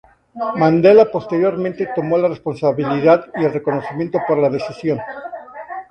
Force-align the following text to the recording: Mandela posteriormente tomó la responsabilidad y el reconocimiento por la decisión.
Mandela 0.57 1.11
posteriormente 1.11 1.87
tomó 1.93 2.17
la 2.17 2.27
responsabilidad 2.27 3.27
y 3.35 3.43
el 3.45 3.53
reconocimiento 3.53 4.17
por 4.27 4.39
la 4.39 4.49
decisión. 4.49 4.97